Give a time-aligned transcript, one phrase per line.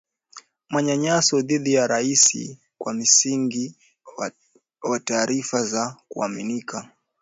[0.69, 3.75] manyanyaso dhidi ya raia kwa msingi
[4.81, 6.91] wa taarifa za kuaminika